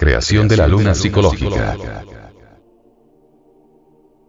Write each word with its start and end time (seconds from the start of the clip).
creación 0.00 0.48
de 0.48 0.56
la 0.56 0.66
luna 0.66 0.94
psicológica. 0.94 1.76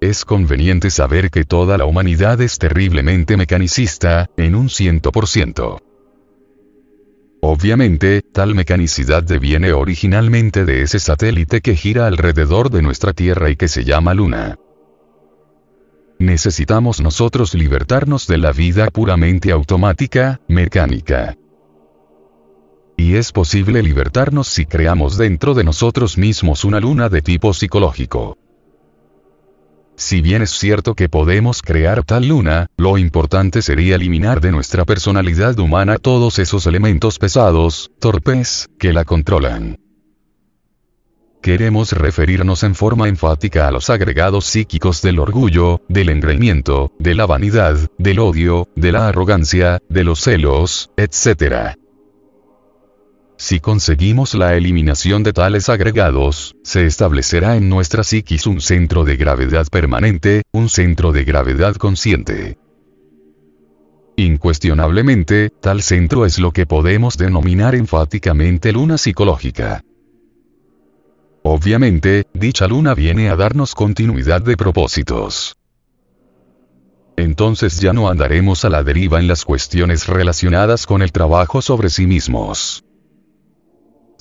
Es 0.01 0.25
conveniente 0.25 0.89
saber 0.89 1.31
que 1.31 1.45
toda 1.45 1.77
la 1.77 1.85
humanidad 1.85 2.41
es 2.41 2.57
terriblemente 2.57 3.37
mecanicista, 3.37 4.29
en 4.35 4.55
un 4.55 4.69
ciento 4.69 5.13
por 5.13 5.29
ciento. 5.29 5.79
Obviamente, 7.41 8.21
tal 8.21 8.53
mecanicidad 8.53 9.23
deviene 9.23 9.71
originalmente 9.71 10.65
de 10.65 10.81
ese 10.81 10.99
satélite 10.99 11.61
que 11.61 11.77
gira 11.77 12.05
alrededor 12.05 12.69
de 12.69 12.81
nuestra 12.81 13.13
Tierra 13.13 13.49
y 13.49 13.55
que 13.55 13.69
se 13.69 13.85
llama 13.85 14.13
Luna. 14.13 14.57
Necesitamos 16.19 16.99
nosotros 16.99 17.53
libertarnos 17.53 18.27
de 18.27 18.39
la 18.39 18.51
vida 18.51 18.89
puramente 18.89 19.53
automática, 19.53 20.41
mecánica. 20.49 21.37
Y 23.01 23.15
es 23.15 23.31
posible 23.31 23.81
libertarnos 23.81 24.47
si 24.47 24.67
creamos 24.67 25.17
dentro 25.17 25.55
de 25.55 25.63
nosotros 25.63 26.19
mismos 26.19 26.63
una 26.63 26.79
luna 26.79 27.09
de 27.09 27.23
tipo 27.23 27.51
psicológico. 27.51 28.37
Si 29.95 30.21
bien 30.21 30.43
es 30.43 30.51
cierto 30.51 30.93
que 30.93 31.09
podemos 31.09 31.63
crear 31.63 32.03
tal 32.03 32.27
luna, 32.27 32.67
lo 32.77 32.99
importante 32.99 33.63
sería 33.63 33.95
eliminar 33.95 34.39
de 34.39 34.51
nuestra 34.51 34.85
personalidad 34.85 35.57
humana 35.57 35.97
todos 35.97 36.37
esos 36.37 36.67
elementos 36.67 37.17
pesados, 37.17 37.89
torpes, 37.99 38.69
que 38.77 38.93
la 38.93 39.03
controlan. 39.03 39.79
Queremos 41.41 41.93
referirnos 41.93 42.61
en 42.61 42.75
forma 42.75 43.07
enfática 43.07 43.67
a 43.67 43.71
los 43.71 43.89
agregados 43.89 44.45
psíquicos 44.45 45.01
del 45.01 45.17
orgullo, 45.17 45.81
del 45.89 46.09
engreimiento, 46.09 46.91
de 46.99 47.15
la 47.15 47.25
vanidad, 47.25 47.79
del 47.97 48.19
odio, 48.19 48.67
de 48.75 48.91
la 48.91 49.07
arrogancia, 49.07 49.79
de 49.89 50.03
los 50.03 50.19
celos, 50.19 50.91
etc. 50.97 51.80
Si 53.41 53.59
conseguimos 53.59 54.35
la 54.35 54.55
eliminación 54.55 55.23
de 55.23 55.33
tales 55.33 55.67
agregados, 55.67 56.55
se 56.63 56.85
establecerá 56.85 57.57
en 57.57 57.69
nuestra 57.69 58.03
psiquis 58.03 58.45
un 58.45 58.61
centro 58.61 59.03
de 59.03 59.17
gravedad 59.17 59.65
permanente, 59.65 60.43
un 60.51 60.69
centro 60.69 61.11
de 61.11 61.23
gravedad 61.23 61.75
consciente. 61.75 62.59
Incuestionablemente, 64.15 65.49
tal 65.59 65.81
centro 65.81 66.27
es 66.27 66.37
lo 66.37 66.51
que 66.51 66.67
podemos 66.67 67.17
denominar 67.17 67.73
enfáticamente 67.73 68.71
luna 68.73 68.99
psicológica. 68.99 69.83
Obviamente, 71.41 72.27
dicha 72.35 72.67
luna 72.67 72.93
viene 72.93 73.31
a 73.31 73.35
darnos 73.35 73.73
continuidad 73.73 74.43
de 74.43 74.55
propósitos. 74.55 75.57
Entonces 77.17 77.79
ya 77.79 77.91
no 77.91 78.07
andaremos 78.07 78.65
a 78.65 78.69
la 78.69 78.83
deriva 78.83 79.19
en 79.19 79.27
las 79.27 79.45
cuestiones 79.45 80.07
relacionadas 80.07 80.85
con 80.85 81.01
el 81.01 81.11
trabajo 81.11 81.63
sobre 81.63 81.89
sí 81.89 82.05
mismos. 82.05 82.83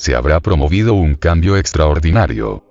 Se 0.01 0.15
habrá 0.15 0.41
promovido 0.41 0.95
un 0.95 1.15
cambio 1.15 1.59
extraordinario. 1.59 2.65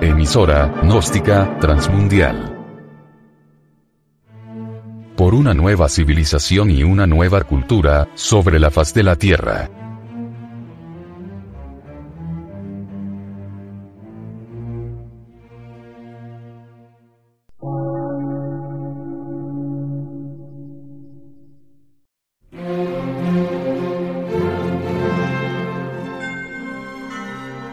Emisora, 0.00 0.74
gnóstica, 0.82 1.60
transmundial. 1.60 2.58
Por 5.16 5.34
una 5.34 5.54
nueva 5.54 5.88
civilización 5.88 6.72
y 6.72 6.82
una 6.82 7.06
nueva 7.06 7.44
cultura, 7.44 8.08
sobre 8.14 8.58
la 8.58 8.72
faz 8.72 8.92
de 8.94 9.04
la 9.04 9.14
Tierra. 9.14 9.79